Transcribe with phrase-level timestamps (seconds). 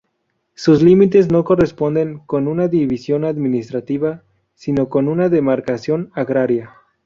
[0.55, 4.23] Sus límites no se corresponden con una división administrativa,
[4.55, 6.71] sino con una demarcación agraria.